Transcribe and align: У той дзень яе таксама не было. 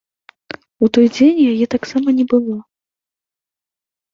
У 0.87 0.87
той 0.97 1.07
дзень 1.17 1.43
яе 1.51 1.65
таксама 1.75 2.07
не 2.21 2.25
было. 2.33 2.57